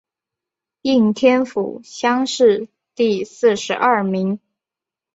[0.81, 4.39] 应天府乡试第四十二名。